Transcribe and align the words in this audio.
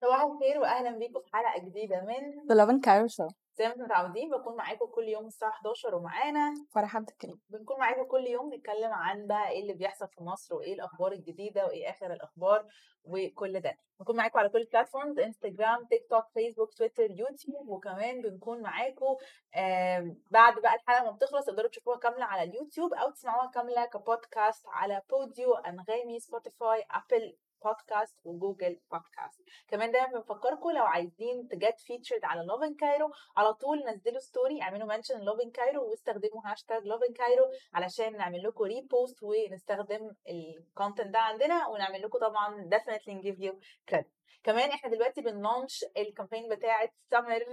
صباح 0.00 0.22
الخير 0.24 0.58
واهلا 0.60 0.98
بيكم 0.98 1.20
في 1.20 1.26
حلقة 1.32 1.64
جديدة 1.68 2.00
من 2.00 2.50
Cairo 2.80 3.08
Show 3.08 3.43
زي 3.56 3.64
ما 3.64 3.72
أنتم 3.72 3.84
متعودين 3.84 4.30
بكون 4.30 4.56
معاكم 4.56 4.86
كل 4.86 5.08
يوم 5.08 5.26
الساعة 5.26 5.50
11 5.50 5.94
ومعانا. 5.94 6.54
فرح 6.74 6.96
عبد 6.96 7.08
الكريم. 7.08 7.40
بنكون 7.48 7.78
معاكم 7.78 8.04
كل 8.04 8.26
يوم 8.26 8.54
نتكلم 8.54 8.92
عن 8.92 9.26
بقى 9.26 9.48
إيه 9.48 9.60
اللي 9.62 9.74
بيحصل 9.74 10.08
في 10.08 10.22
مصر 10.24 10.54
وإيه 10.54 10.74
الأخبار 10.74 11.12
الجديدة 11.12 11.66
وإيه 11.66 11.90
آخر 11.90 12.12
الأخبار 12.12 12.66
وكل 13.04 13.60
ده. 13.60 13.74
بنكون 14.00 14.16
معاكم 14.16 14.38
على 14.38 14.48
كل 14.48 14.58
ال 14.60 14.66
platforms 14.66 15.18
انستجرام 15.18 15.84
تيك 15.90 16.06
توك 16.10 16.24
فيسبوك 16.34 16.72
تويتر 16.74 17.10
يوتيوب 17.10 17.68
وكمان 17.68 18.22
بنكون 18.22 18.62
معاكم 18.62 19.16
آه 19.54 20.16
بعد 20.30 20.58
بقى 20.60 20.74
الحلقة 20.74 21.04
ما 21.04 21.10
بتخلص 21.10 21.46
تقدروا 21.46 21.68
تشوفوها 21.68 21.98
كاملة 21.98 22.24
على 22.24 22.42
اليوتيوب 22.50 22.94
أو 22.94 23.10
تسمعوها 23.10 23.50
كاملة 23.50 23.84
كبودكاست 23.86 24.64
على 24.68 25.02
Podeo 25.10 25.54
أنغامي 25.54 26.20
سبوتيفاي 26.20 26.84
Apple 26.90 27.36
Podcasts 27.64 28.16
و 28.24 28.32
Google 28.32 28.80
Podcasts. 28.92 29.42
كمان 29.68 29.90
دايما 29.90 30.08
بنفكركم 30.08 30.70
لو 30.70 30.84
عايزين 30.84 31.48
ت 31.48 31.56
get 31.56 31.80
featured 31.80 32.24
على 32.24 32.46
Lovin 32.46 32.74
Cairo 32.74 33.10
على 33.36 33.54
طول 33.54 33.78
نزلوا 33.88 34.20
story 34.20 34.62
اعملوا 34.62 34.88
mention 34.88 35.20
Lovin 35.20 35.50
Cairo 35.50 35.90
واستخدموا 35.90 36.42
هاشتاج 36.44 36.82
Lovin 36.86 37.12
Cairo 37.12 37.44
علشان 37.74 38.16
نعمل 38.16 38.42
لكم 38.42 38.64
repost 38.64 39.22
ونستخدم 39.22 40.10
ال 40.28 40.38
content 40.38 41.06
ده 41.06 41.18
عندنا 41.18 41.68
ونعمل 41.68 42.02
لكم 42.02 42.18
طبعا 42.18 42.70
definitely 42.74 43.22
give 43.26 43.38
you 43.44 43.52
credit. 43.90 44.04
كمان 44.44 44.70
إحنا 44.70 44.90
دلوقتي 44.90 45.20
بن 45.20 45.36
launch 45.36 45.84
ال 45.96 46.02
campaign 46.02 46.48
بتاعة 46.48 46.88
summer 47.10 47.44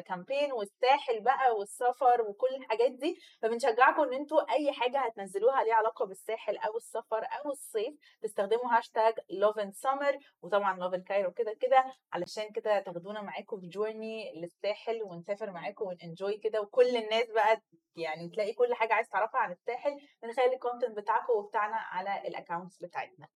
campaign 0.00 0.52
والساحل 0.52 1.20
بقى 1.20 1.56
والسفر 1.58 2.22
وكل 2.22 2.46
الحاجات 2.56 2.90
دي. 2.92 3.16
فبنشجعكم 3.42 4.02
إن 4.02 4.14
أنتوا 4.14 4.52
أي 4.52 4.72
حاجة 4.72 4.98
هتنزلوها 4.98 5.64
ليها 5.64 5.74
علاقة 5.74 6.06
بالساحل 6.06 6.56
أو 6.56 6.76
السفر 6.76 7.18
أو 7.24 7.50
الصيف 7.50 7.94
تستخدموا 8.22 8.76
هاشتاج 8.78 9.14
Lovin 9.30 9.72
Summer 9.72 10.18
وطبعا 10.42 10.78
Lovin 10.78 11.02
Cairo 11.02 11.32
كده 11.32 11.56
كده 11.60 11.84
علشان 12.12 12.52
كده 12.52 12.80
تاخدونا 12.80 13.22
معاكم 13.22 13.60
في 13.60 13.66
journey 13.66 14.32
للساحل 14.40 15.02
ونسافر 15.02 15.50
معاكم 15.50 15.84
ون 15.86 16.01
enjoy 16.01 16.38
كده 16.38 16.60
وكل 16.60 16.96
الناس 16.96 17.30
بقى 17.34 17.62
يعني 17.96 18.28
تلاقي 18.28 18.52
كل 18.52 18.74
حاجة 18.74 18.94
عايز 18.94 19.08
تعرفها 19.08 19.40
عن 19.40 19.52
الساحل 19.52 19.90
من 20.24 20.32
خلال 20.32 20.52
ال 20.54 20.59
content 20.59 20.96
بتاعكم 20.96 21.32
وبتاعنا 21.32 21.76
على 21.76 22.28
ال 22.28 22.34
accounts 22.34 22.78
بتاعتنا. 22.82 23.28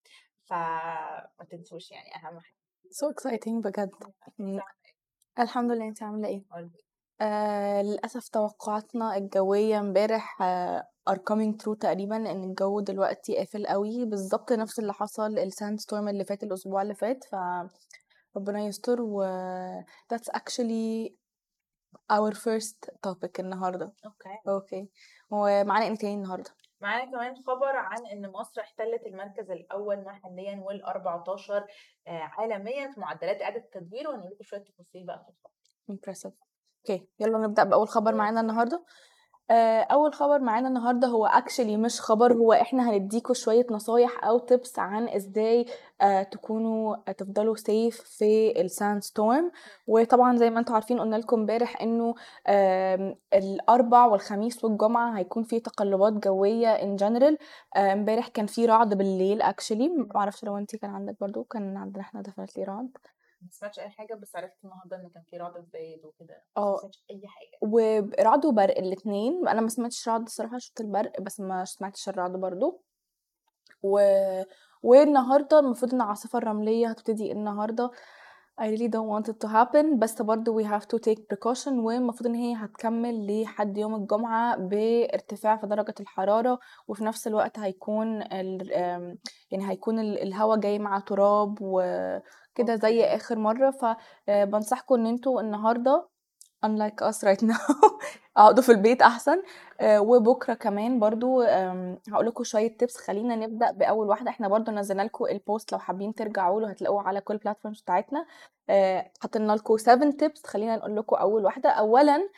فما 0.45 1.47
تنسوش 1.50 1.91
يعني 1.91 2.17
أهم 2.17 2.41
حاجة. 2.41 2.55
So 2.84 3.12
exciting 3.15 3.62
بجد. 3.65 3.91
الحمد 5.39 5.70
لله 5.70 5.89
انت 5.89 6.03
عاملة 6.03 6.28
إيه. 6.28 6.45
آه 7.20 7.83
للأسف 7.83 8.28
توقعاتنا 8.28 9.17
الجوية 9.17 9.81
امبارح 9.81 10.42
آه 10.42 10.89
are 11.10 11.16
coming 11.30 11.52
true 11.64 11.78
تقريبا 11.80 12.16
إن 12.16 12.44
الجو 12.44 12.80
دلوقتي 12.80 13.36
قافل 13.38 13.66
قوي 13.66 14.05
بالظبط 14.05 14.52
نفس 14.52 14.78
اللي 14.78 14.92
حصل 14.92 15.38
ال 15.39 15.81
sandstorm 15.81 16.09
اللي 16.08 16.24
فات 16.24 16.42
الأسبوع 16.42 16.83
اللي 16.83 16.94
فات 16.94 17.24
ف 17.24 17.34
ربنا 18.36 18.60
يستر 18.60 19.00
و 19.00 19.25
that's 20.14 20.38
actually 20.38 21.12
our 22.12 22.32
first 22.34 22.91
topic 23.06 23.30
النهارده. 23.38 23.92
Okay. 24.06 24.28
Okay. 24.48 24.89
ومعانا 25.30 25.86
إيه 25.86 25.94
تاني 25.94 26.14
النهارده؟ 26.14 26.50
معانا 26.80 27.10
كمان 27.10 27.34
خبر 27.47 27.77
عن 27.77 28.06
إن 28.06 28.30
مصر 28.30 28.60
احتلت 28.60 29.06
المركز 29.06 29.50
الأول 29.50 30.05
محليا 30.05 30.64
وال14 30.64 31.62
عالميا 32.06 32.91
في 32.92 33.00
معدلات 33.00 33.42
إعادة 33.42 33.56
التدوير 33.64 34.08
وهنقول 34.08 34.30
لكم 34.32 34.42
شوية 34.44 34.60
تفاصيل 34.64 35.06
بقى 35.06 35.25
في 35.25 35.30
الخبر. 35.30 35.52
Impressive. 35.92 36.32
Okay. 36.91 37.09
يلا 37.20 37.38
نبدأ 37.38 37.64
بأول 37.64 37.88
خبر 37.88 38.14
معانا 38.14 38.41
النهاردة. 38.41 38.77
آه، 38.77 38.84
أول 39.91 40.14
خبر 40.14 40.39
معانا 40.41 40.69
النهاردة 40.69 41.09
هو 41.09 41.28
actually 41.28 41.61
مش 41.61 42.00
خبر 42.00 42.33
هو 42.33 42.53
إحنا 42.53 42.91
هنديكوا 42.91 43.34
شوية 43.34 43.66
نصايح 43.71 44.25
أو 44.25 44.38
tips 44.47 44.78
عن 44.78 45.09
إزاي 45.09 45.66
آه، 46.00 46.22
تكونوا 46.22 46.97
آه، 47.09 47.12
تفضلوا 47.12 47.56
safe 47.56 48.03
في 48.05 48.60
ال 48.60 49.03
sandstorm 49.03 49.50
وطبعا 49.87 50.37
زي 50.37 50.50
ما 50.50 50.60
أنتوا 50.60 50.75
عارفين 50.75 51.00
قلنا 51.00 51.16
لكم 51.16 51.41
امبارح 51.41 51.82
آم، 52.49 53.15
الأربع 53.34 54.06
والخميس 54.06 54.65
والجمعة 54.65 55.19
هيكون 55.19 55.43
في 55.44 55.61
تقلبات 55.61 56.12
جوية 56.12 56.97
general. 56.99 57.37
آه، 57.76 57.93
امبارح 57.93 58.28
كان 58.28 58.47
في 58.47 58.66
رعد 58.66 58.94
بالليل 58.94 59.43
actually. 59.43 60.15
معرفش 60.15 60.44
لو 60.44 60.59
انتي 60.59 60.78
كان 60.78 60.91
عندك 60.91 61.16
برضو 61.21 61.44
كان 61.44 61.76
عندنا 61.76 62.03
إحنا 62.03 62.22
definitely 62.22 62.59
رعد. 62.69 62.88
ما 63.44 63.50
سمعتش 63.50 63.78
أي 63.78 63.91
حاجة 63.91 64.15
بس 64.15 64.37
عرفت 64.37 64.65
النهارده 64.65 64.97
إن 64.97 65.10
كان 65.10 65.22
في 65.22 65.37
رعد 65.37 65.53
في 65.53 65.66
زايد 65.72 66.05
وكده 66.05 66.43
آه. 66.56 66.72
ما 66.72 66.78
سمعتش 66.78 67.05
أي 67.10 67.22
حاجة. 67.27 67.59
ورعد 67.72 68.47
وبرق 68.47 68.78
الاتنين. 68.78 69.49
أنا 69.49 69.60
ما 69.60 69.69
سمعتش 69.69 70.09
رعد 70.09 70.22
الصراحة 70.22 70.59
شفت 70.59 70.81
البرق 70.81 71.21
بس 71.21 71.41
ما 71.41 71.65
سمعتش 71.65 72.09
الرعد 72.09 72.32
برضو. 72.32 72.82
و... 73.82 73.99
والنهاردة 74.82 75.59
المفروض 75.59 75.94
إن 75.94 76.00
العاصفه 76.03 76.38
الرملية 76.38 76.88
هتبتدي 76.88 77.32
النهارده. 77.32 77.91
I 78.56 78.66
really 78.70 78.88
don't 78.88 79.09
want 79.09 79.28
it 79.28 79.41
to 79.41 79.48
happen. 79.48 79.98
بس 79.98 80.22
برضو 80.22 80.62
we 80.62 80.65
have 80.65 80.82
to 80.82 80.98
take 80.98 81.19
precaution. 81.32 81.72
والمفروض 81.72 82.26
إن 82.26 82.34
هي 82.34 82.54
هتكمل 82.54 83.42
لحد 83.42 83.78
يوم 83.78 83.94
الجمعة 83.94 84.56
بارتفاع 84.56 85.56
في 85.56 85.66
درجة 85.66 85.94
الحرارة. 86.00 86.59
وفي 86.88 87.04
نفس 87.04 87.26
الوقت 87.26 87.59
هيكون 87.59 88.22
ال 88.22 88.72
آم، 88.72 89.19
يعني 89.50 89.70
هيكون 89.70 89.98
ال- 89.98 90.22
الهواء 90.22 90.59
جاي 90.59 90.78
مع 90.78 90.98
تراب 90.98 91.59
وكده 91.60 92.76
زي. 92.76 93.04
آخر 93.04 93.38
مرة. 93.38 93.70
فبنصحكم 94.26 94.94
إن 94.94 95.06
أنتوا 95.06 95.41
النهاردة 95.41 96.09
unlike 96.64 97.00
us 97.08 97.19
right 97.25 97.42
now. 97.42 97.60
اقعدوا 98.36 98.62
في 98.62 98.72
البيت 98.72 99.02
أحسن. 99.02 99.42
آه، 99.80 100.00
وبكرة 100.00 100.54
كمان 100.54 100.98
برضو 100.98 101.42
هقول 102.12 102.26
لكم 102.26 102.44
شوية 102.44 102.76
tips 102.77 102.97
خلينا 102.97 103.36
نبدأ 103.36 103.70
بأول 103.70 104.08
واحدة. 104.08 104.30
إحنا 104.30 104.48
برضو 104.48 104.72
نزلنا 104.72 105.02
لكم 105.02 105.25
البوست 105.26 105.72
لو 105.72 105.78
حابين 105.78 106.14
ترجعوا 106.14 106.60
له 106.60 106.69
هتلاقوه 106.70 107.02
على 107.02 107.20
كل 107.20 107.34
ال 107.34 107.39
platforms 107.39 107.81
بتاعتنا. 107.80 108.26
آه، 108.70 109.10
حطينا 109.20 109.52
لكم 109.52 109.76
7 109.76 110.10
tips 110.10 110.47
خلينا 110.47 110.76
نقول 110.76 110.97
لكم 110.97 111.16
أول 111.16 111.44
واحدة. 111.44 111.70
اولا 111.70 112.28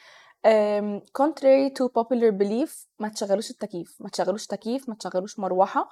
contrary 1.22 1.70
to 1.78 1.88
popular 1.98 2.30
belief 2.42 2.86
ما 2.98 3.08
تشغلوش 3.08 3.50
التكييف. 3.50 3.96
ما 4.00 4.08
تشغلوش 4.08 4.46
تكييف 4.46 4.88
ما 4.88 4.94
تشغلوش 4.94 5.38
مروحة. 5.38 5.88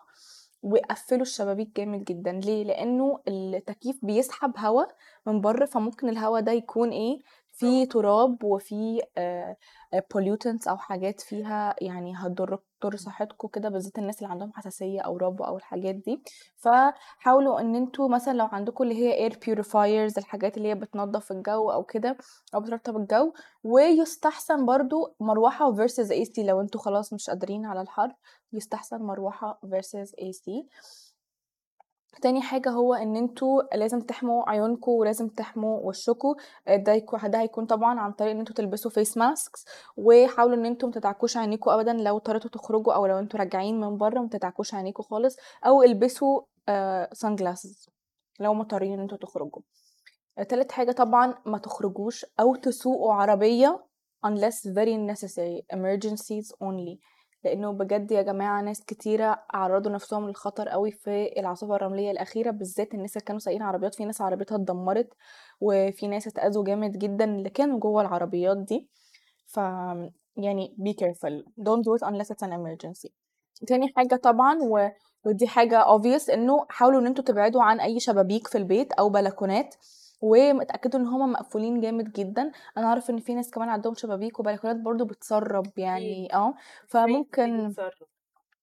وقفلوا 0.62 1.22
الشبابيك 1.22 1.76
جامد 1.76 2.04
جدا. 2.04 2.32
ليه؟ 2.32 2.64
لأنه 2.64 3.20
التكييف 3.28 3.98
بيسحب 4.02 4.52
هواء 4.58 4.96
من 5.26 5.40
بره 5.40 5.64
فممكن 5.64 6.08
الهواء 6.08 6.40
ده 6.42 6.52
يكون 6.52 6.90
إيه؟ 6.90 7.18
فيه 7.54 7.88
تراب 7.88 8.44
وفيه 8.44 9.00
آه، 9.18 9.56
آه، 9.94 10.04
pollutants 10.14 10.68
أو 10.68 10.76
حاجات 10.76 11.20
فيها 11.20 11.74
يعني 11.80 12.14
هتضر 12.16 12.58
تضر 12.80 12.96
صحتكم 12.96 13.48
كده 13.48 13.68
بالذات 13.68 13.98
الناس 13.98 14.18
اللي 14.22 14.32
عندهم 14.32 14.52
حساسية 14.52 15.00
أو 15.00 15.16
ربو 15.16 15.44
أو 15.44 15.56
الحاجات 15.56 15.94
دي. 15.94 16.22
فحاولوا 16.56 17.60
إن 17.60 17.74
أنتوا 17.74 18.08
مثلا 18.08 18.32
لو 18.32 18.46
عندكم 18.46 18.84
اللي 18.84 18.94
هي 18.94 19.30
air 19.30 19.32
purifiers 19.32 20.18
الحاجات 20.18 20.56
اللي 20.56 20.68
هي 20.68 20.74
بتنظف 20.74 21.32
الجو 21.32 21.70
أو 21.70 21.84
كده 21.84 22.16
أو 22.54 22.60
بترطب 22.60 22.96
الجو 22.96 23.32
ويستحسن 23.64 24.66
برضو 24.66 25.14
مروحة 25.20 25.74
versus 25.76 26.08
AC 26.10 26.38
لو 26.38 26.60
أنتوا 26.60 26.80
خلاص 26.80 27.12
مش 27.12 27.30
قادرين 27.30 27.66
على 27.66 27.80
الحر 27.80 28.14
يستحسن 28.52 29.02
مروحة 29.02 29.60
versus 29.66 30.10
AC 30.10 30.50
تاني 32.22 32.42
حاجة 32.42 32.70
هو 32.70 32.94
إن 32.94 33.16
أنتوا 33.16 33.62
لازم 33.76 34.00
تحموا 34.00 34.50
عيونكم 34.50 34.92
ولازم 34.92 35.28
تحموا 35.28 35.80
وشكم 35.80 36.34
ده 36.68 36.92
يكون 36.92 37.20
ده 37.30 37.40
هيكون 37.40 37.66
طبعا 37.66 38.00
عن 38.00 38.12
طريق 38.12 38.30
إن 38.30 38.38
أنتوا 38.38 38.54
تلبسوا 38.54 38.90
face 38.90 39.16
masks 39.16 39.64
وحاولوا 39.96 40.56
إن 40.56 40.66
أنتوا 40.66 40.88
متدعكوش 40.88 41.36
عينيكم 41.36 41.70
ابدا 41.70 41.92
لو 41.92 42.16
اضطريتوا 42.16 42.50
تخرجوا 42.50 42.92
أو 42.94 43.06
لو 43.06 43.18
أنتوا 43.18 43.40
راجعين 43.40 43.80
من 43.80 43.98
بره 43.98 44.20
متدعكوش 44.20 44.74
عينيكم 44.74 45.02
خالص. 45.02 45.36
أو 45.66 45.82
البسوا 45.82 46.40
sunglasses 47.12 47.88
لو 48.40 48.54
مضطرين 48.54 48.92
إن 48.92 49.00
أنتوا 49.00 49.18
تخرجوا. 49.18 49.62
تالت 50.48 50.72
حاجة 50.72 50.92
طبعا 50.92 51.34
ما 51.46 51.58
تخرجوش 51.58 52.26
أو 52.40 52.54
تسوقوا 52.54 53.12
عربية 53.14 53.84
unless 54.26 54.68
very 54.78 54.96
necessary 55.12 55.76
emergencies 55.76 56.52
only. 56.62 56.98
لأنه 57.44 57.72
بجد 57.72 58.10
يا 58.12 58.22
جماعة 58.22 58.62
ناس 58.62 58.84
كتيرة 58.84 59.42
عرضوا 59.50 59.92
نفسهم 59.92 60.28
للخطر 60.28 60.68
قوي 60.68 60.90
في 60.90 61.40
العاصفة 61.40 61.76
الرملية 61.76 62.10
الأخيرة 62.10 62.50
بالذات 62.50 62.94
الناس 62.94 63.16
اللي 63.16 63.24
كانوا 63.24 63.40
سايقين 63.40 63.62
عربيات. 63.62 63.94
في 63.94 64.04
ناس 64.04 64.20
عربيتها 64.20 64.56
اتدمرت 64.56 65.08
وفي 65.60 66.08
ناس 66.08 66.26
اتأذوا 66.26 66.64
جامد 66.64 66.98
جدا 66.98 67.24
اللي 67.24 67.50
كانوا 67.50 67.78
جوه 67.78 68.02
العربيات 68.02 68.56
دي. 68.56 68.88
ف 69.46 69.56
يعني 70.36 70.76
be 70.80 70.92
careful. 71.04 71.42
Don't 71.64 71.82
do 71.84 71.94
it 71.96 72.08
unless 72.08 72.30
it's 72.30 72.46
an 72.48 72.52
emergency. 72.52 73.10
تاني 73.66 73.92
حاجة 73.96 74.16
طبعا 74.16 74.58
و... 74.62 74.88
ودي 75.24 75.46
حاجة 75.46 75.84
obvious 75.84 76.30
إنه 76.30 76.66
حاولوا 76.68 77.00
إن 77.00 77.06
أنتوا 77.06 77.24
تبعدوا 77.24 77.62
عن 77.62 77.80
أي 77.80 78.00
شبابيك 78.00 78.48
في 78.48 78.58
البيت 78.58 78.92
أو 78.92 79.08
بلكونات. 79.08 79.74
ومتأكدوا 80.24 81.00
إن 81.00 81.06
هما 81.06 81.26
مقفولين 81.26 81.80
جامد 81.80 82.12
جدا. 82.12 82.52
أنا 82.78 82.88
عارف 82.88 83.10
إن 83.10 83.18
في 83.20 83.34
ناس 83.34 83.50
كمان 83.50 83.68
عندهم 83.68 83.94
شبابيك 83.94 84.40
وبلكونات 84.40 84.76
برضو 84.76 85.04
بتسرب 85.04 85.72
يعني 85.78 86.34
آه. 86.34 86.54
فممكن. 86.88 87.74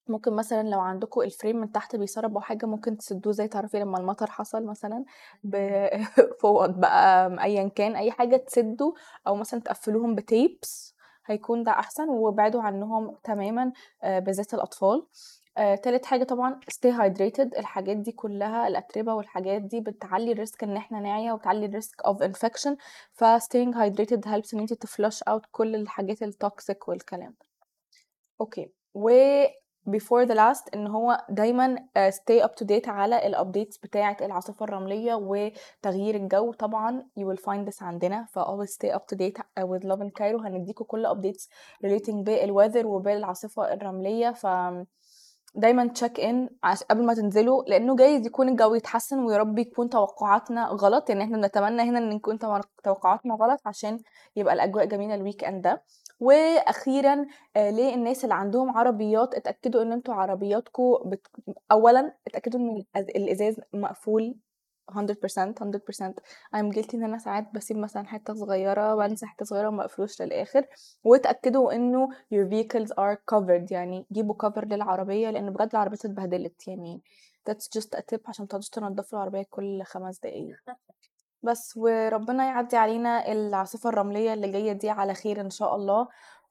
ممكن 0.08 0.34
مثلًا 0.36 0.70
لو 0.70 0.80
عندكم 0.80 1.22
الframe 1.30 1.46
من 1.56 1.72
تحت 1.72 1.96
بيسرب 1.96 2.36
أو 2.36 2.42
حاجة 2.42 2.66
ممكن 2.66 2.98
تسدوه 2.98 3.34
زي 3.34 3.48
تعرفي 3.48 3.80
لمّا 3.80 4.00
المطر 4.00 4.28
حصل 4.32 4.66
مثلًا 4.66 5.06
ب 5.44 5.88
فوط 6.42 6.70
بقى 6.70 7.38
أيًا 7.44 7.70
كان 7.70 7.96
أي 7.96 8.12
حاجة 8.12 8.38
تسده 8.38 8.94
أو 9.28 9.36
مثلًا 9.36 9.60
تقفلوهم 9.62 10.16
ب 10.18 10.30
tapes 10.30 10.94
هيكون 11.26 11.64
ده 11.64 11.72
أحسن. 11.72 12.10
وابعدوا 12.10 12.62
عنهم 12.62 13.16
تمامًا 13.24 13.72
آآ 14.04 14.20
بالذات 14.20 14.54
الأطفال. 14.54 15.08
آآ 15.58 15.76
تالت 15.76 16.06
حاجة 16.06 16.24
طبعًا 16.24 16.60
stay 16.74 16.92
hydrated 16.92 17.58
الحاجات 17.60 17.98
دي 17.98 18.12
كلها 18.12 18.68
الأتربة 18.68 19.14
والحاجات 19.14 19.62
دي 19.62 19.80
بتعلّي 19.82 20.36
ال 20.36 20.41
risk 20.41 20.64
إن 20.64 20.78
إحنا 20.78 21.00
نعيا 21.00 21.34
وبتعلّي 21.34 21.72
ال 21.72 21.80
risk 21.80 22.12
of 22.12 22.18
infection. 22.18 22.76
ف 23.14 23.21
staying 23.21 23.74
hydrated 23.76 24.26
helps 24.26 24.54
إن 24.54 24.60
أنتِ 24.60 24.74
ت 24.88 24.93
flush 24.93 25.20
out 25.30 25.42
كل 25.52 25.76
الحاجات 25.76 26.24
ال 26.24 26.34
toxic 26.34 26.88
والكلام 26.88 27.36
ده. 27.40 27.46
أوكي. 28.42 28.72
before 29.90 30.26
the 30.26 30.36
last 30.36 30.70
إن 30.74 30.88
هو 30.88 31.26
دايمًا 31.30 31.76
آآ 31.98 32.12
stay 32.12 32.44
up 32.44 32.50
to 32.64 32.66
date 32.68 32.88
على 32.88 33.20
ال 33.20 33.27
updates 33.27 33.80
بتاعة 33.84 34.18
العاصفة 34.22 34.64
الرملية 34.66 35.14
وتغيير 35.16 36.16
الجو. 36.16 36.54
طبعًا 36.54 37.04
you 37.20 37.24
will 37.24 37.42
find 37.42 37.70
this 37.72 37.82
عندنا. 37.82 38.26
ف 38.36 38.41
always 38.41 38.70
stay 38.70 38.92
up 38.96 39.02
to 39.14 39.18
date 39.18 39.42
with 39.60 39.84
Lovin 39.84 40.10
Cairo. 40.20 40.42
هنديكم 40.46 40.86
كل 40.86 41.08
updates 41.08 41.48
relating 41.86 42.24
بال 42.26 42.39
weather 42.39 42.86
وبالعاصفة 42.86 43.74
الرملية. 43.74 44.32
ف 44.32 44.46
دايمًا 45.56 45.94
in 46.20 46.50
عش 46.64 46.84
قبل 46.84 47.06
ما 47.06 47.14
تنزلوا 47.14 47.64
لإنه 47.68 47.96
جايز 47.96 48.26
يكون 48.26 48.50
الجو 48.50 48.76
يتحسن 48.76 49.20
ويا 49.24 49.38
رب 49.38 49.60
يكون 49.60 49.90
توقعاتنا 49.90 50.66
غلط، 50.68 51.10
يعني 51.10 51.24
إحنا 51.24 51.38
بنتمنى 51.38 51.82
هنا 51.82 52.00
إن 52.00 52.12
يكون 52.12 52.40
تو 52.40 52.60
توقعاتنا 52.84 53.34
غلط 53.36 53.60
عشان 53.66 54.00
يبقى 54.36 54.54
الأجواء 54.54 54.86
جميلة 54.86 55.32
ال 55.32 55.35
weekend 55.36 55.62
ده. 55.62 55.84
وأخيرًا 56.20 57.26
آآ 57.56 57.72
للناس 57.72 58.24
اللي 58.24 58.36
عندهم 58.36 58.78
عربيات 58.78 59.36
اتأكدوا 59.36 59.82
إن 59.82 59.92
أنتم 59.92 60.14
عربياتكم 60.14 60.84
بت 61.06 61.28
أولًا 61.72 62.14
اتأكدوا 62.28 62.60
إن 62.60 62.70
الأز 62.96 63.10
الإزاز 63.10 63.60
مقفول 63.74 64.36
100% 64.94 65.56
100% 65.62 66.16
I'm 66.56 66.72
guilty 66.76 66.94
إن 66.96 67.04
أنا 67.04 67.18
ساعات 67.18 67.48
باسيب 67.54 67.78
مثلًا 67.78 68.08
حتة 68.08 68.34
صغيرة 68.34 68.96
بانسى 68.96 69.26
حتة 69.26 69.46
صغيرة 69.46 69.68
وما 69.68 69.78
باقفلوش 69.78 70.22
للآخر، 70.22 70.66
واتأكدوا 71.04 71.74
إنه 71.76 72.10
your 72.34 72.48
vehicles 72.50 72.90
are 72.90 73.18
covered 73.36 73.72
يعني 73.72 74.06
جيبوا 74.12 74.36
cover 74.50 74.64
للعربية 74.64 75.30
لإن 75.30 75.50
بجد 75.54 75.70
العربيات 75.74 76.06
اتبهدلت 76.06 76.68
يعني 76.68 77.02
that's 77.50 77.80
just 77.80 77.98
a 77.98 78.02
tip 78.02 78.30
عشان 78.30 78.44
ما 78.44 78.48
تقعدوش 78.48 78.70
تنضفوا 78.70 79.18
العربية 79.20 79.46
كل 79.50 79.84
5 79.84 80.20
دقايق. 80.24 80.58
بس 81.44 81.78
وربنا 81.78 82.46
يعدّي 82.46 82.78
علينا 82.78 83.32
العاصفة 83.32 83.90
الرملية 83.90 84.34
اللي 84.34 84.52
جاية 84.52 84.72
دي 84.74 84.90
على 84.90 85.14
خير 85.14 85.42
إن 85.42 85.50
شاء 85.50 85.76
الله، 85.76 86.08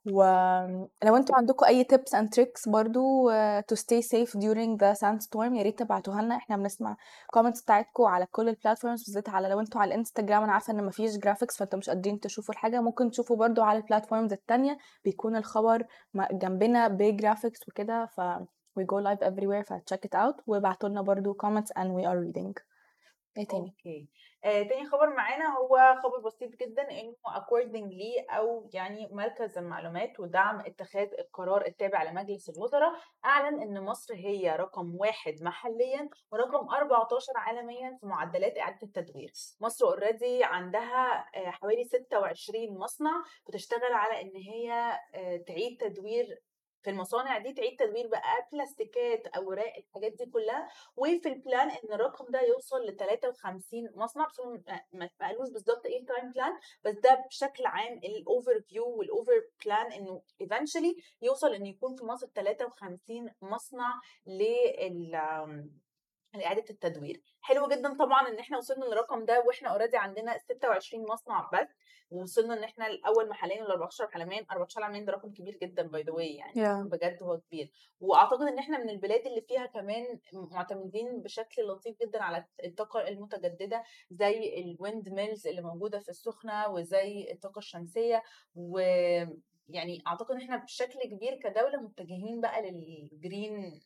ولو 0.07 1.17
أنتم 1.17 1.35
عندكم 1.35 1.67
أي 1.67 1.85
tips 1.85 2.19
and 2.19 2.27
tricks 2.27 2.69
برضه 2.69 3.31
to 3.61 3.77
stay 3.77 4.03
safe 4.03 4.33
during 4.33 4.77
the 4.83 4.95
sandstorm 4.95 5.53
يا 5.53 5.63
ريت 5.63 5.79
تبعتوها 5.79 6.23
لنا. 6.23 6.37
إحنا 6.37 6.57
بنسمع 6.57 6.97
comments 7.37 7.63
بتاعتكم 7.63 8.05
على 8.05 8.27
كل 8.27 8.55
الplatforms 8.55 9.05
بالذات 9.07 9.29
على 9.29 9.49
لو 9.49 9.61
أنتم 9.61 9.79
على 9.79 9.89
الإنستجرام 9.95 10.43
أنا 10.43 10.53
عارفة 10.53 10.73
إن 10.73 10.85
ما 10.85 10.91
فيش 10.91 11.17
graphics 11.17 11.59
فأنتم 11.59 11.79
مش 11.79 11.89
قادرين 11.91 12.21
تشوفوا 12.21 12.55
الحاجة. 12.55 12.81
ممكن 12.81 13.11
تشوفوا 13.11 13.37
برضه 13.37 13.65
على 13.65 13.83
الplatforms 13.83 14.33
التانية. 14.33 14.79
بيكون 15.05 15.37
الخبر 15.37 15.85
جنبنا 16.33 16.89
بgraphics 16.89 17.69
وكده 17.69 18.07
ف 18.07 18.21
we 18.81 18.83
go 18.83 18.97
live 19.07 19.23
everywhere 19.27 19.65
فcheck 19.67 20.01
it 20.07 20.19
out. 20.19 20.43
وابعتوا 20.47 20.89
لنا 20.89 21.03
برضه 21.03 21.37
comments 21.45 21.73
and 21.79 21.89
we 21.89 22.05
are 22.05 22.19
reading. 22.25 22.53
إيه 23.37 23.47
تاني؟ 23.49 23.75
أوكي. 23.77 24.09
آآ 24.45 24.63
تاني 24.63 24.87
خبر 24.89 25.11
معانا 25.17 25.45
هو 25.59 26.01
خبر 26.03 26.19
بسيط 26.27 26.51
جدًا 26.57 26.83
إنه 26.91 27.15
accordingly 27.29 28.31
أو 28.37 28.71
يعني 28.75 29.09
مركز 29.13 29.59
المعلومات 29.59 30.21
ودعم 30.21 30.61
اتخاذ 30.61 31.09
القرار 31.19 31.67
التابع 31.67 32.03
لمجلس 32.03 32.49
الوزراء 32.51 32.93
أعلن 33.25 33.63
إن 33.63 33.85
مصر 33.85 34.15
هي 34.15 34.57
رقم 34.57 34.97
1 34.97 35.43
محليًا 35.43 36.09
ورقم 36.33 36.69
14 36.69 37.33
عالميًا 37.37 37.99
في 38.01 38.07
معدلات 38.07 38.59
إعادة 38.59 38.79
التدوير. 38.83 39.33
مصر 39.61 39.87
already 39.97 40.43
عندها 40.43 41.25
آآ 41.37 41.51
حوالي 41.51 41.85
26 41.85 42.79
مصنع 42.79 43.23
بتشتغل 43.49 43.93
على 43.93 44.21
إن 44.23 44.37
هي 44.37 44.73
آآ 45.15 45.37
تعيد 45.47 45.77
تدوير 45.81 46.27
في 46.83 46.91
المصانع 46.91 47.39
دي 47.39 47.53
تعيد 47.53 47.77
تدوير 47.79 48.07
بقى 48.09 48.49
بلاستيكات، 48.53 49.27
أوراق، 49.27 49.73
الحاجات 49.79 50.13
دي 50.13 50.27
كلها، 50.27 50.69
وفي 50.97 51.29
البلان 51.29 51.71
إن 51.71 51.93
الرقم 51.93 52.25
ده 52.31 52.41
يوصل 52.43 52.87
ل53 52.87 53.97
مصنع 53.97 54.27
بس 54.27 54.71
ما 54.93 55.11
قالوش 55.21 55.51
بالضبط 55.51 55.87
إيه 55.87 56.01
الtime 56.07 56.33
plan 56.35 56.53
بس 56.85 56.95
ده 56.95 57.25
بشكل 57.29 57.67
عام 57.67 58.01
الoverview 58.01 58.85
والover 58.99 59.65
plan 59.65 59.95
إنه 59.95 60.23
eventually 60.43 61.03
يوصل 61.23 61.55
إنه 61.55 61.69
يكون 61.69 61.97
في 61.97 62.05
مصر 62.05 62.27
53 62.27 63.31
مصنع 63.43 63.95
لل 64.27 65.17
لإعادة 66.35 66.65
التدوير. 66.71 67.23
حلو 67.41 67.69
جدًا 67.69 67.95
طبعًا 67.99 68.29
إن 68.29 68.39
إحنا 68.39 68.57
وصلنا 68.59 68.85
للرقم 68.85 69.25
ده 69.25 69.45
وإحنا 69.47 69.79
already 69.79 69.95
عندنا 69.95 70.39
26 70.39 71.07
مصنع 71.09 71.51
بس، 71.53 71.69
ووصلنا 72.11 72.55
إن 72.55 72.65
إحنا 72.65 72.87
الأول 72.87 73.29
محليًا 73.29 73.65
وال14 73.65 74.09
عالميًا، 74.15 74.47
14 74.51 74.83
عالميًا 74.83 75.05
ده 75.05 75.13
رقم 75.13 75.33
كبير 75.33 75.59
جدًا 75.63 75.89
by 75.89 76.03
the 76.05 76.13
way 76.17 76.21
يعني 76.39 76.55
Yeah. 76.55 76.89
بجد 76.91 77.23
هو 77.23 77.39
كبير. 77.41 77.71
وأعتقد 78.01 78.43
إن 78.43 78.59
إحنا 78.59 78.79
من 78.79 78.91
البلاد 78.91 79.27
اللي 79.27 79.41
فيها 79.41 79.67
كمان 79.67 80.19
معتمدين 80.33 81.23
بشكل 81.23 81.63
لطيف 81.63 81.97
جدًا 82.03 82.23
على 82.23 82.45
الطاقة 82.65 83.09
المتجددة 83.09 83.83
زي 84.11 84.51
ال 84.65 84.73
windmills 84.73 85.47
اللي 85.47 85.61
موجودة 85.63 85.99
في 85.99 86.09
السخنة 86.09 86.69
وزي 86.69 87.29
الطاقة 87.33 87.59
الشمسية، 87.59 88.23
ويعني 88.55 90.03
أعتقد 90.07 90.35
إن 90.35 90.41
إحنا 90.41 90.57
بشكل 90.57 91.01
كبير 91.05 91.35
كدولة 91.35 91.81
متجهين 91.81 92.41
بقى 92.41 92.63
لل 92.63 93.81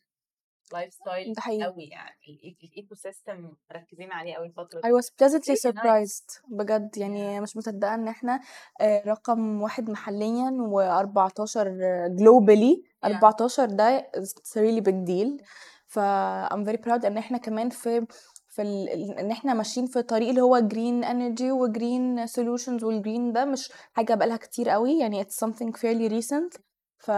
green 0.73 0.93
lifestyle 0.93 1.33
قوي 1.63 1.83
يعني 1.83 2.57
ال 2.63 2.95
ecosystem 2.95 3.51
مركزين 3.71 4.11
عليه 4.11 4.35
قوي 4.35 4.47
الفترة 4.47 4.79
I 4.81 5.01
was 5.01 5.05
pleasantly 5.05 5.55
surprised 5.69 6.41
بجد 6.51 6.97
يعني 6.97 7.41
مش 7.41 7.57
مصدقة 7.57 7.93
إن 7.93 8.07
إحنا 8.07 8.39
آه، 8.81 9.03
رقم 9.07 9.61
واحد 9.61 9.89
محليا 9.89 10.51
و14 10.51 11.67
globally 12.19 12.83
yeah. 13.05 13.09
14 13.09 13.65
ده 13.65 14.11
it's 14.17 14.57
really 14.57 14.81
big 14.81 15.07
deal. 15.07 15.45
ف 15.87 15.99
I'm 16.53 16.65
very 16.65 16.77
proud 16.77 17.05
إن 17.05 17.17
إحنا 17.17 17.37
كمان 17.37 17.69
في 17.69 18.05
في 18.47 18.61
ال... 18.61 18.89
إن 19.19 19.31
إحنا 19.31 19.53
ماشيين 19.53 19.85
في 19.85 20.01
طريق 20.01 20.29
اللي 20.29 20.41
هو 20.41 20.59
green 20.59 21.03
energy 21.03 21.51
و 21.51 21.64
green 21.64 22.27
solutions 22.27 22.83
وال 22.83 22.97
green 22.97 23.31
ده 23.31 23.45
مش 23.45 23.71
حاجة 23.93 24.15
بقالها 24.15 24.37
كتير 24.37 24.69
قوي 24.69 24.99
يعني 24.99 25.23
it's 25.23 25.45
something 25.45 25.71
fairly 25.71 26.09
recent. 26.11 26.59
ف 26.97 27.11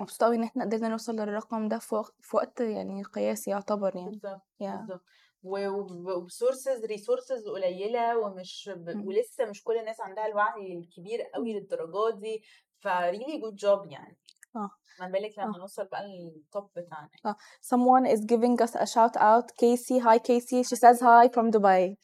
مبسوطة 0.00 0.26
أوي 0.26 0.36
إن 0.36 0.42
إحنا 0.42 0.64
قدرنا 0.64 0.88
نوصل 0.88 1.12
للرقم 1.16 1.68
ده 1.68 1.78
في 1.78 1.94
وق 1.94 2.10
في 2.20 2.36
وقت 2.36 2.60
يعني 2.60 3.02
قياسي 3.02 3.50
يعتبر 3.50 3.96
يعني. 3.96 4.08
بالضبط، 4.10 4.40
Yeah. 4.62 4.76
بالضبط. 4.76 5.02
و 5.42 5.68
وب 5.68 5.90
وبsources 5.90 6.80
resources 6.90 7.48
قليلة 7.54 8.18
ومش 8.18 8.70
ب. 8.76 9.06
ولسه 9.06 9.44
مش 9.44 9.64
كل 9.64 9.76
الناس 9.76 10.00
عندها 10.00 10.26
الوعي 10.26 10.78
الكبير 10.78 11.20
أوي 11.36 11.50
إمم. 11.50 11.58
للدرجة 11.58 12.18
دي، 12.18 12.42
فreally 12.86 13.40
good 13.42 13.54
job 13.66 13.92
يعني. 13.92 14.18
آه. 14.56 14.70
ما 15.00 15.08
بالِك 15.08 15.38
لمّا 15.38 15.56
آه. 15.56 15.58
نوصل 15.58 15.84
بقى 15.84 16.02
للtop 16.02 16.64
بتاعنا. 16.76 17.08
آه. 17.26 17.36
Someone 17.74 18.06
is 18.16 18.20
giving 18.20 18.64
us 18.66 18.74
a 18.80 18.86
shout 18.86 19.16
out 19.16 19.46
Casey 19.60 19.98
hi 19.98 20.18
Casey 20.18 20.62
she 20.68 20.76
says 20.76 21.00
hi 21.00 21.28
from 21.28 21.50
Dubai. 21.50 21.94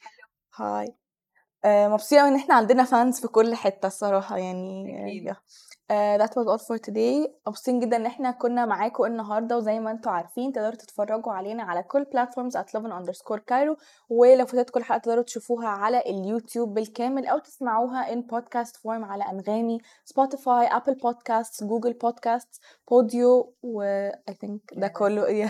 hi. 0.59 0.91
آآ 1.65 1.87
مبسوطة 1.87 2.21
أوي 2.21 2.29
إن 2.29 2.35
إحنا 2.35 2.55
عندنا 2.55 2.85
fans 2.85 3.21
في 3.21 3.27
كل 3.27 3.55
حتة 3.55 3.87
الصراحة 3.87 4.37
يعني 4.37 4.85
أكيد. 5.05 5.35
آآ 5.91 6.17
that 6.17 6.29
was 6.29 6.47
all 6.47 6.65
for 6.65 6.77
today. 6.77 7.29
مبسوطين 7.47 7.79
جدًا 7.79 7.97
إن 7.97 8.05
إحنا 8.05 8.31
كنا 8.31 8.65
معاكم 8.65 9.05
النهارده 9.05 9.57
وزي 9.57 9.79
ما 9.79 9.91
أنتم 9.91 10.09
عارفين 10.09 10.51
تقدروا 10.51 10.75
تتفرجوا 10.75 11.33
علينا 11.33 11.63
على 11.63 11.83
كل 11.83 12.05
platforms 12.05 12.53
at 12.57 12.65
lovin_cairo 12.77 13.77
ولو 14.09 14.45
فاتتكم 14.45 14.79
الحلقة 14.79 14.97
تقدروا 14.99 15.23
تشوفوها 15.23 15.67
على 15.67 15.99
اليوتيوب 15.99 16.73
بالكامل 16.73 17.25
أو 17.27 17.37
تسمعوها 17.39 18.15
in 18.15 18.17
podcast 18.19 18.71
form 18.73 19.03
على 19.03 19.23
أنغامي، 19.23 19.79
Spotify، 20.13 20.69
Apple 20.69 20.95
podcasts، 20.95 21.65
Google 21.65 21.93
podcasts، 22.05 22.59
Podio 22.91 23.45
و 23.63 24.09
I 24.31 24.33
think 24.33 24.79
ده 24.79 24.87
كله. 24.87 25.49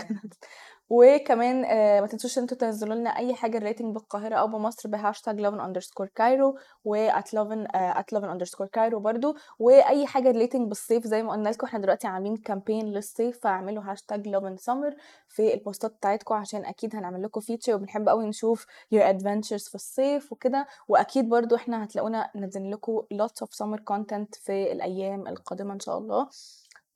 وكمان 0.88 1.64
آآ 1.64 2.00
ما 2.00 2.06
تنسوش 2.06 2.38
إن 2.38 2.42
أنتم 2.42 2.56
تنزلوا 2.56 2.94
لنا 2.94 3.10
أي 3.10 3.34
حاجة 3.34 3.72
relating 3.72 3.84
بالقاهرة 3.84 4.34
أو 4.34 4.46
بمصر 4.46 4.88
ب 4.88 4.95
hashtag 4.95 5.40
lovin_cairo 5.46 6.54
و 6.88 7.01
at 7.01 7.26
lovin 7.26 7.76
آآ 7.76 7.94
at 8.02 8.18
lovin_cairo 8.18 8.94
برضه 8.96 9.34
وأي 9.58 10.06
حاجة 10.06 10.32
relating 10.32 10.56
بالصيف 10.56 11.06
زي 11.06 11.22
ما 11.22 11.32
قلنا 11.32 11.48
لكم 11.48 11.66
إحنا 11.66 11.78
دلوقتي 11.78 12.06
عاملين 12.06 12.36
campaign 12.50 12.84
للصيف 12.84 13.40
فاعملوا 13.40 13.82
hashtag 13.86 14.28
lovinsummer 14.36 14.94
في 15.28 15.54
البوستات 15.54 15.92
بتاعتكم 15.92 16.34
عشان 16.34 16.64
أكيد 16.64 16.96
هنعمل 16.96 17.22
لكم 17.22 17.40
feature 17.40 17.68
وبنحب 17.68 18.08
أوي 18.08 18.26
نشوف 18.26 18.66
your 18.94 19.02
adventures 19.02 19.68
في 19.68 19.74
الصيف 19.74 20.32
وكده، 20.32 20.66
وأكيد 20.88 21.28
برضه 21.28 21.56
إحنا 21.56 21.84
هتلاقونا 21.84 22.30
منزلين 22.34 22.70
لكم 22.70 23.02
lots 23.14 23.46
of 23.46 23.48
summer 23.48 23.78
content 23.78 24.40
في 24.44 24.72
الأيام 24.72 25.28
القادمة 25.28 25.74
إن 25.74 25.80
شاء 25.80 25.98
الله، 25.98 26.28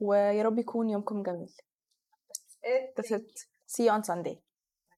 ويا 0.00 0.42
رب 0.42 0.58
يكون 0.58 0.90
يومكم 0.90 1.22
جميل. 1.22 1.52
That's 2.96 3.10
it. 3.10 3.59
See 3.70 3.84
you 3.84 3.90
on 3.90 4.02
Sunday. 4.02 4.40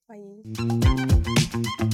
Bye. 0.09 1.93